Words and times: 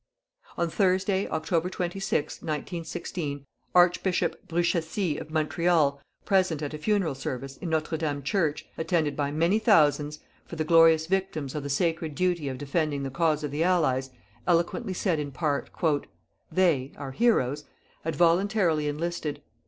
On 0.57 0.67
Thursday, 0.67 1.27
October 1.29 1.69
26, 1.69 2.37
1916, 2.41 3.45
Archbishop 3.75 4.47
Bruchesi, 4.47 5.19
of 5.19 5.29
Montreal, 5.29 6.01
present 6.25 6.63
at 6.63 6.73
a 6.73 6.79
funeral 6.79 7.13
service, 7.13 7.57
in 7.57 7.69
Notre 7.69 7.97
Dame 7.97 8.23
Church, 8.23 8.65
attended 8.79 9.15
by 9.15 9.29
many 9.29 9.59
thousands, 9.59 10.17
for 10.43 10.55
the 10.55 10.63
glorious 10.63 11.05
victims 11.05 11.53
of 11.53 11.61
the 11.61 11.69
sacred 11.69 12.15
duty 12.15 12.49
of 12.49 12.57
defending 12.57 13.03
the 13.03 13.11
cause 13.11 13.43
of 13.43 13.51
the 13.51 13.63
Allies, 13.63 14.09
eloquently 14.47 14.95
said 14.95 15.19
in 15.19 15.31
part: 15.31 15.69
"_They 16.51 16.99
(our 16.99 17.11
heroes) 17.11 17.65
had 18.03 18.15
voluntarily 18.15 18.87
enlisted. 18.87 19.43